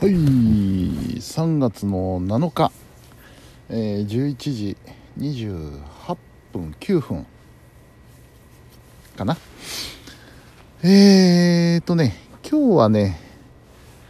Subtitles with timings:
[0.00, 0.10] はい。
[0.10, 2.70] 3月の7日、
[3.68, 4.76] えー、11時
[5.18, 6.16] 28
[6.52, 7.26] 分9分
[9.16, 9.36] かな。
[10.84, 12.14] えーとね
[12.48, 13.18] 今日はね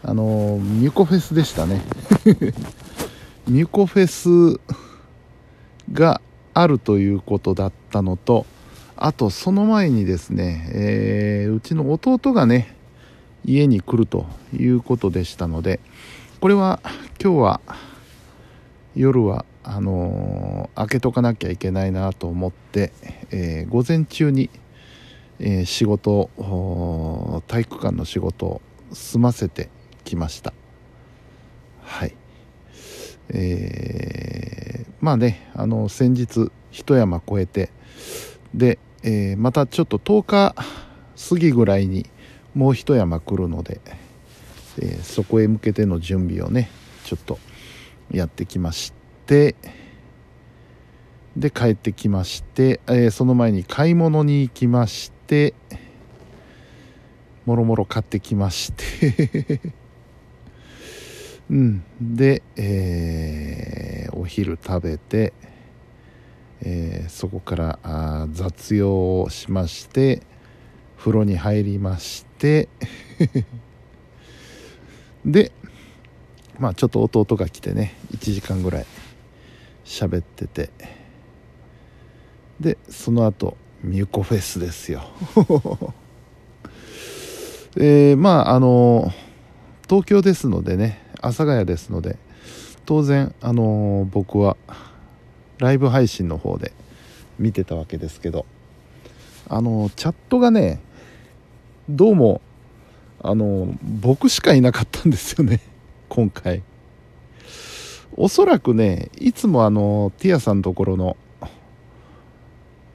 [0.03, 1.81] あのミュコフェスでしたね。
[3.49, 4.61] ミュコフェス
[5.91, 6.21] が
[6.53, 8.45] あるということだったのと
[8.95, 12.77] あとその前にですね、えー、うちの弟がね
[13.45, 15.81] 家に来るということでしたので
[16.41, 16.81] これは
[17.23, 17.61] 今日は
[18.95, 22.93] 夜はあのー、開けとかなきゃいけないなと思って、
[23.31, 24.51] えー、午前中に、
[25.41, 26.31] えー、仕事
[27.47, 29.69] 体育館の仕事を済ませて
[30.05, 30.55] きました。
[31.83, 32.15] はい。
[33.31, 37.71] えー、まあねあの先日一山越えて
[38.55, 40.55] で、えまたちょっと10日
[41.29, 42.07] 過ぎぐらいに
[42.59, 43.81] もう一山来るので、
[44.81, 46.69] えー、そこへ向けての準備をね
[47.05, 47.39] ちょっと
[48.11, 48.93] やってきまし
[49.27, 49.55] て
[51.37, 55.55] で帰ってきまして、えー、その前に買い物に行きまして
[57.47, 59.61] もろもろ買ってきまして
[61.49, 65.33] うんで、えー、お昼食べて、
[66.63, 70.25] えー、そこからあ雑用をしまして
[70.97, 72.28] 風呂に入りまして
[75.25, 75.53] で
[76.59, 78.87] まあちょっと弟が来てね1時間ぐらい
[79.85, 80.71] 喋ってて
[82.61, 85.03] でその後ミュコフェスですよ。
[87.77, 89.13] えー、まああの
[89.89, 92.17] 東京ですのでね阿佐ヶ谷ですので
[92.87, 94.57] 当然あの僕は
[95.59, 96.73] ライブ配信の方で
[97.39, 98.47] 見てたわけですけど
[99.49, 100.81] あのチャットがね
[101.89, 102.43] どうも
[103.23, 105.61] あの僕しかいなかったんですよね。
[106.11, 106.63] 今回。
[108.15, 111.17] おそらくねいつもあのティアさんのところの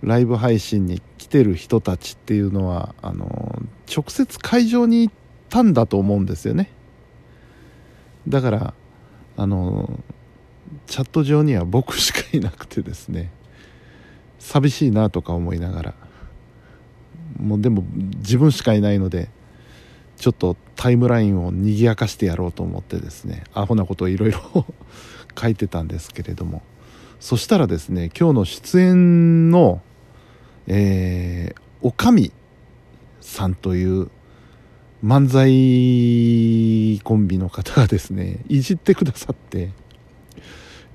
[0.04, 5.14] ライブ配信に来てる人たちっていうのはあの直接会場に行っ
[5.50, 6.70] たんだと思うんですよね。
[8.28, 8.74] だから
[9.38, 10.00] あの
[10.86, 13.32] チャット上には僕しかいなくてですね。
[14.38, 16.03] 寂しいなとか思いながら。
[17.38, 17.84] もうでも
[18.18, 19.30] 自分しかいないので
[20.18, 24.66] ちょっとタイムラインを賑やかしてやろうと思ってですねアホなことをいろいろ
[25.40, 26.62] 書いてたんですけれども
[27.20, 29.82] そしたらですね今日の出演の
[30.68, 32.32] えー、おかみ
[33.20, 34.10] さんという
[35.04, 39.72] 漫才コンビの方がですねいじってくださって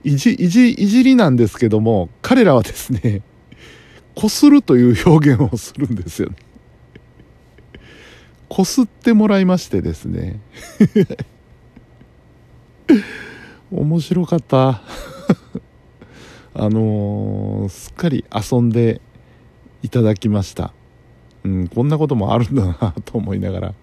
[0.04, 3.22] いじいじいじりなんですけども彼らはですね
[4.18, 6.36] こするという表現をするんですよね。
[8.50, 10.40] こすってもらいましてですね。
[13.70, 14.82] 面白かった。
[16.52, 19.00] あのー、すっかり遊んで
[19.84, 20.72] いただきました。
[21.44, 23.74] うん、こんなこともあるんだなと思いながら、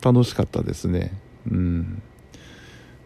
[0.00, 1.12] 楽しかったですね。
[1.50, 2.02] うん。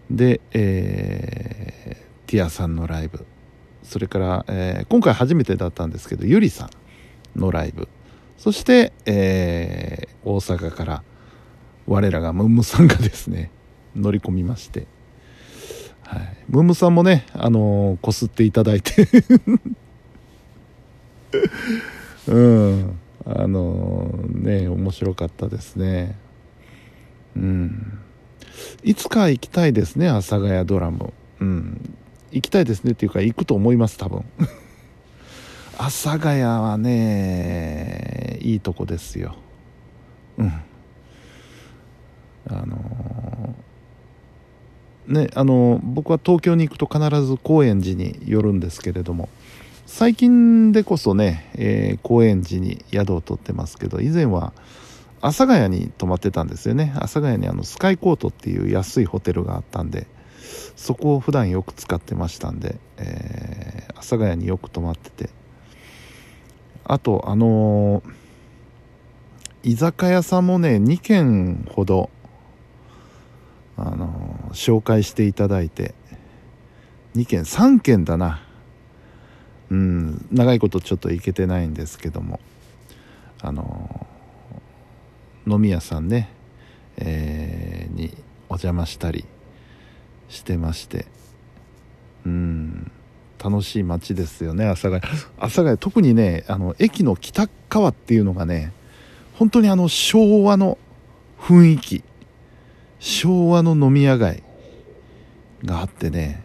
[0.08, 3.26] で、えー、ティアさんのライブ。
[3.82, 6.70] それから、えー、今回初めてだったんですけどゆりさ
[7.36, 7.88] んのライブ。
[8.38, 11.02] そして、えー、大阪から
[11.86, 13.50] 我らがムンムさんがですね
[13.94, 14.86] 乗り込みまして、
[16.04, 19.06] はい、ムンムさんもねあのこすっていただいて。
[22.28, 22.98] うん。
[23.24, 26.16] あのね面白かったですね。
[27.36, 27.98] うん。
[28.82, 31.12] いつか行きたいですね阿佐ヶ谷ドラム。
[31.40, 31.94] うん。
[32.32, 34.24] 行きたいですねっていうか行くと思います多分。
[35.78, 39.36] 阿佐ヶ谷はねいいとこですよ。
[40.38, 40.52] うん。
[42.48, 49.28] あのー、ねあのー、僕は東京に行くと必ず高円寺に寄るんですけれども
[49.86, 54.52] 最近でこそね、えー、高円寺に宿を取ってますけど以前は
[55.20, 56.92] 阿佐ヶ谷に泊まってたんですよね。
[56.96, 60.08] 阿佐ヶ谷にあのスカイコートっていう安いホテルがあったんで
[60.76, 65.30] そこを普段よく使ってましたんで、えー、阿佐ヶ谷によく泊まってて。
[66.84, 72.10] あとあのー、居酒屋さんもね2軒ほど
[73.76, 75.94] あのー、紹介していただいて
[77.14, 78.42] 2軒3軒だな。
[79.70, 82.40] うん長いことちょっと行けてないんですけども
[83.40, 84.06] あの
[85.46, 86.28] 飲み屋さんね、
[86.98, 88.14] えー、に
[88.50, 89.24] お邪魔したり
[90.32, 91.06] してまして。
[92.26, 92.90] うん。
[93.42, 95.12] 楽しい街ですよね阿佐ヶ谷。
[95.38, 98.72] 阿佐ヶ谷特にねあの駅の北側っていうのがね
[99.34, 100.78] 本当にあの昭和の
[101.38, 102.04] 雰囲気。
[102.98, 104.42] 昭和の飲み屋街
[105.64, 106.40] があってね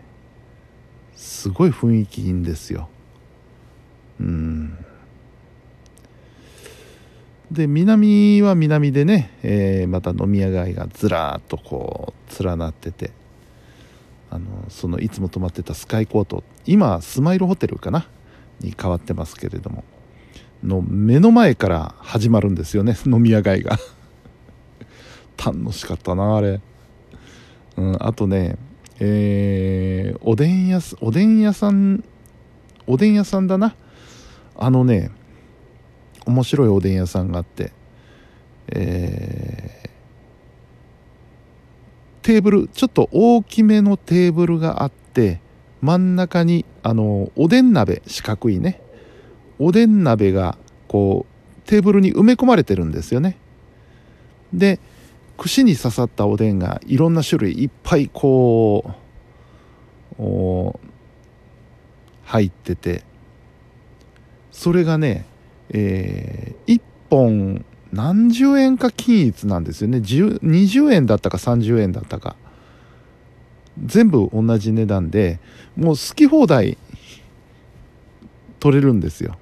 [1.16, 2.90] すごい雰囲気いいんですよ。
[4.20, 4.78] うん。
[7.52, 13.12] で南は南でね、えー、また飲み屋街がずらーっとこう連なってて。
[14.30, 16.44] あのそのいつも泊まってたスカイコート。
[16.66, 18.08] 今スマイルホテルかな？
[18.60, 19.84] に変わってますけれども。
[20.64, 23.78] の目の前から始まるんですよね 飲み屋街が。
[25.44, 26.62] 楽しかったなあれ、
[27.78, 28.58] うん、あとね
[29.00, 32.04] えー、おでん屋おでん屋さん
[32.88, 33.76] おでん屋さんだな。
[34.56, 35.12] あのね
[36.26, 37.72] 面白いおでん屋さんがあって
[38.70, 39.77] えー、
[42.28, 45.40] テーブルちょっと大きめのテーブルがあって
[45.80, 48.82] 真ん中にあのおでん鍋四角いね。
[49.60, 50.58] おでん鍋が
[50.90, 53.38] こうテーブルに埋め込まれてるんですよね。
[54.52, 54.82] で
[55.38, 58.92] 串に刺さったおでんがいろんな種類いっぱいこ
[60.20, 60.80] う
[62.26, 63.06] 入ってて。
[64.52, 65.26] それがね、
[65.70, 70.00] えー、1本何十円か均一なんですよね。
[70.00, 72.36] 20円だったか30円だったか。
[73.84, 75.40] 全部同じ値段で
[75.76, 76.78] もう好き放題
[78.60, 79.38] 取れるんですよ。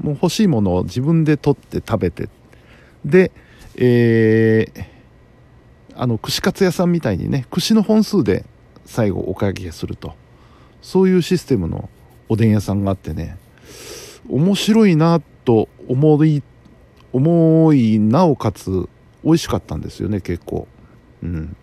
[0.00, 2.28] もう欲しいものを自分で取って食べて。
[3.04, 3.32] で
[3.76, 4.84] えー、
[5.96, 8.44] あの串カツ屋さんみたいにね串の本数で
[8.84, 10.14] 最後お会計すると。
[10.82, 11.88] そういうシステムの
[12.28, 13.36] おでん屋さんがあってね
[14.28, 16.42] 面白いなと思い
[17.12, 18.88] 思いなおかつ
[19.24, 20.66] 美味しかったんですよね結構。
[21.22, 21.56] うん。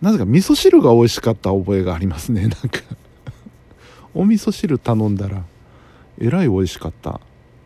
[0.00, 2.60] なぜか味噌汁が美味しかった覚えがありますね なんか。
[4.14, 5.44] お味噌汁頼んだら
[6.18, 7.20] えらい美味しかった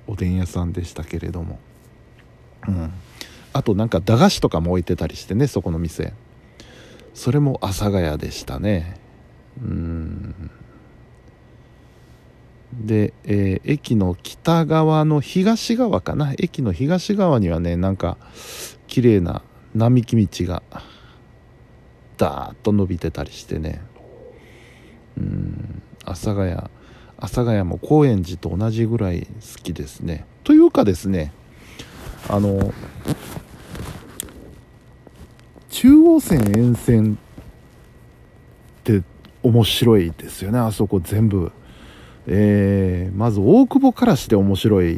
[0.07, 1.59] おでん屋さんでしたけれども。
[2.69, 2.93] うん。
[3.53, 6.13] あとなんか駄菓子とかも置いてたりしてねそこの店。
[7.15, 8.97] それも阿佐ヶ谷でしたね。
[9.63, 10.51] うん。
[12.81, 16.35] で、えー、駅の北側の東側かな？
[16.39, 18.17] 駅の東側にはねなんか
[18.89, 19.43] 綺麗な
[19.75, 20.63] 並木道が
[22.17, 23.81] ダーッと伸びてたりしてね。
[25.17, 26.71] うん阿佐ヶ谷阿
[27.21, 30.27] 佐ヶ谷も高円寺と同じぐらい好きですね。
[30.43, 31.33] というかですね
[32.29, 32.73] あの
[35.71, 37.19] 中央線沿線
[38.81, 39.03] って
[39.43, 40.59] 面白いですよね。
[40.59, 41.53] あそこ全部。
[42.27, 44.97] えー、まず大久保からして面白い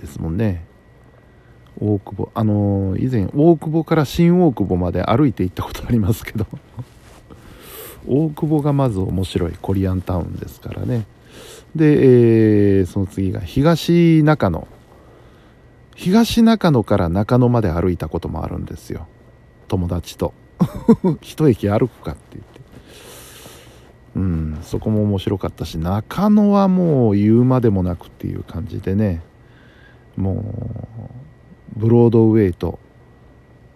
[0.00, 0.64] ですもんね。
[1.80, 6.46] 大久保あのー、以前大久保から新大久保まで歩いて行ったことありますけど。
[8.06, 11.06] 大久保がまず面白いコリアンタウンですからね。
[11.74, 14.68] で、えー、その次が東中野。
[15.96, 19.06] 東中野から中野まで歩いたこともあるんですよ。
[19.68, 20.34] 友達と。
[21.22, 22.53] 一駅歩くかって言って
[24.16, 29.22] うん、そこも面白かったし中野はもう言うまでもなくっていう感じでね。
[30.16, 30.44] も
[31.76, 32.78] うブロードウェイと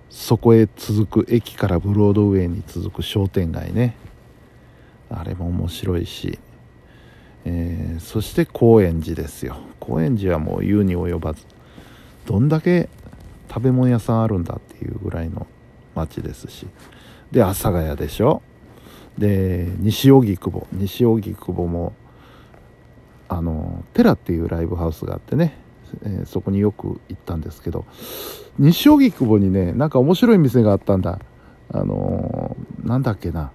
[0.08, 3.96] そこへ続く駅からブロードウェイに続く商店街ね。
[5.10, 6.38] あれも面白いし、
[7.44, 9.56] えー、そして高円寺ですよ。
[9.80, 11.44] 高円寺はもう言うに及ばず
[12.26, 12.88] どんだけ
[13.48, 15.46] 食べ物屋さんあるんだっていうぐらいの
[15.94, 16.66] 街ですし。
[17.32, 18.42] で阿佐ヶ谷でしょ。
[19.18, 21.92] で西荻窪西荻窪も
[23.28, 25.58] あのテラっていうライブハウスがあってね、
[26.04, 27.84] えー、そこによく行ったんですけど
[28.58, 31.18] 西荻窪にねなんか面白い店があったんだ。
[31.70, 33.52] あのー、なんだっけな。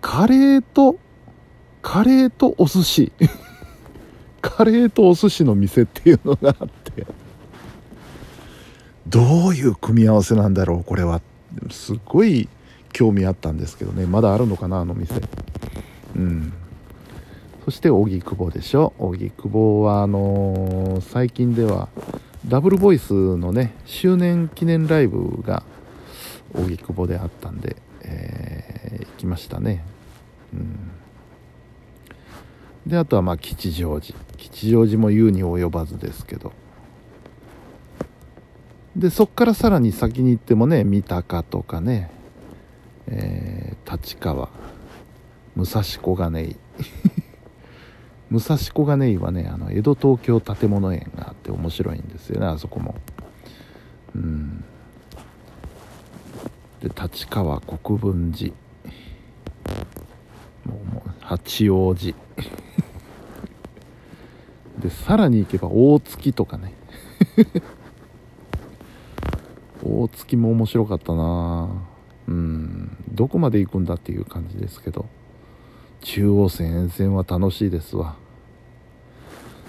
[0.00, 0.96] カレーと
[1.82, 3.12] カレーとお寿司。
[4.40, 7.06] カレーとお寿司の店っていうのがあって。
[9.06, 11.20] どういう組み合わせなんだろうこれは。
[11.70, 12.48] すごい
[12.92, 14.06] 興味あったんですけどね。
[14.06, 15.20] まだあるのかなあの店。
[16.16, 16.52] うん。
[17.64, 18.92] そして荻窪でしょ。
[18.98, 21.88] 荻窪はあのー、最近では
[22.46, 25.62] ダブルボイスのね周年記念ライブが
[26.54, 29.84] 荻窪であったんで、えー、行きましたね。
[30.52, 30.90] うん。
[32.86, 34.18] であとはまあ吉祥寺。
[34.36, 36.52] 吉祥寺も言うに及ばずですけど。
[38.96, 42.10] でそっからさらに先に行ってもね三鷹とかね
[43.08, 44.48] えー、立川。
[45.54, 46.56] 武蔵小金井。
[48.30, 52.94] 武蔵小金井はねあの江戸東京建物園があって面白いんですよねあそこも。
[54.14, 54.64] うん。
[56.80, 58.52] で立川国分寺。
[60.64, 62.14] もう八王子。
[64.80, 66.72] でさらに行けば大月とかね。
[69.84, 71.91] 大月も面白かったな
[72.32, 72.96] うん。
[73.10, 75.06] どこまで行くんだっていう感じですけど。
[76.00, 78.16] 中央線沿線は楽しいですわ。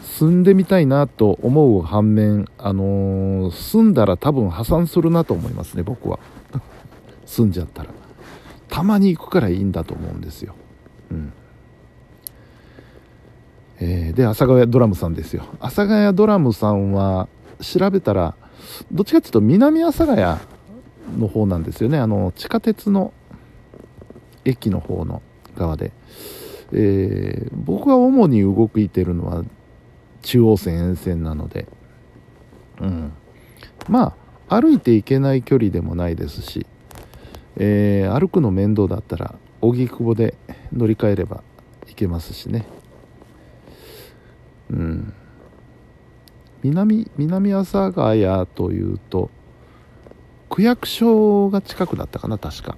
[0.01, 6.19] 住んでみたいなと思う反面あのー、住んだら多分破産するなと思いますね僕は。
[7.25, 7.89] 住んじゃったら。
[8.69, 10.55] たまに行くからいいんだと思うんですよ。
[11.11, 11.33] うん。
[13.79, 15.43] えー、で阿佐ヶ谷ドラムさんですよ。
[15.59, 17.27] 阿佐ヶ谷ドラムさんは
[17.59, 18.35] 調べたら
[18.91, 20.52] どっちかっていうと南阿佐ヶ谷
[21.17, 21.99] の方なんですよね。
[21.99, 23.13] あの地下鉄の
[24.45, 25.21] 駅の方の
[25.55, 25.91] 側で、
[26.71, 29.43] えー、僕が主に動いてるのは
[30.21, 31.67] 中央線沿線なので。
[32.81, 33.13] うん。
[33.87, 34.15] ま
[34.47, 36.65] あ歩いていけない距離でもないですし、
[37.57, 40.35] えー、歩くの面倒だったら荻窪で
[40.71, 41.43] 乗り換えれば
[41.87, 42.65] 行けますしね。
[44.69, 45.13] うん。
[46.63, 49.29] 南南阿佐ヶ谷というと
[50.53, 52.77] 区役所が近くだったかな確か。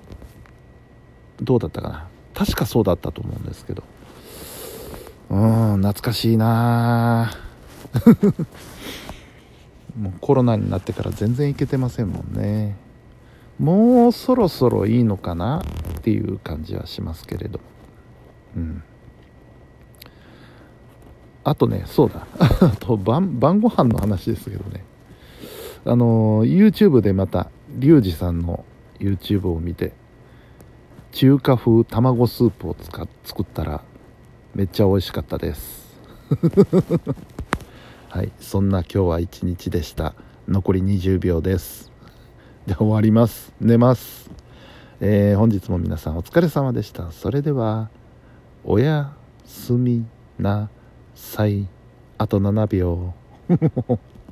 [1.41, 2.07] どうだったかな。
[2.33, 3.83] 確かそうだったと思うんですけど。
[5.29, 7.33] うん懐かしいな
[9.99, 12.77] もうコロナになってから全然行けてませんもんね。
[13.59, 15.61] もうそろそろいいのかな
[15.97, 17.59] っていう感じはしますけれど。
[18.55, 18.83] うん。
[21.43, 22.25] あとね、そうだ。
[22.39, 24.85] あと晩、晩ご飯の話ですけどね。
[25.87, 28.63] あの、YouTube でまた、リュウジさんの
[28.99, 29.91] YouTube を見て、
[31.11, 33.83] 中華風卵スープを使っ作ったら、
[34.53, 35.99] めっちゃ美味しかったです。
[38.07, 40.15] はい、そんな今日は一日でした。
[40.47, 41.91] 残り20秒です。
[42.65, 43.53] で、終わります。
[43.59, 44.29] 寝ます。
[45.01, 47.11] えー、本日も皆さんお疲れ様でした。
[47.11, 47.89] それでは、
[48.63, 49.11] おや
[49.43, 50.05] すみ
[50.39, 50.69] な
[51.13, 51.67] さい。
[52.17, 53.13] あと7秒。